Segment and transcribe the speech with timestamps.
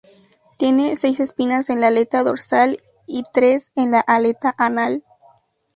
[0.57, 5.03] Tiene seis espinas en la aleta dorsal y tres en la aleta anal.